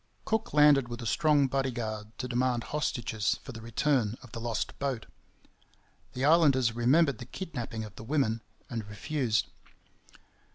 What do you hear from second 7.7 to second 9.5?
of the women, and refused.